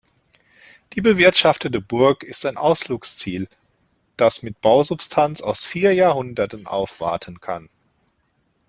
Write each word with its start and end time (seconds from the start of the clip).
Die 0.93 1.01
bewirtschaftete 1.01 1.79
Burg 1.79 2.23
ist 2.23 2.47
ein 2.47 2.57
Ausflugsziel, 2.57 3.47
das 4.17 4.41
mit 4.41 4.59
Bausubstanz 4.59 5.41
aus 5.41 5.63
vier 5.63 5.93
Jahrhunderten 5.93 6.65
aufwarten 6.65 7.39
kann. 7.39 7.69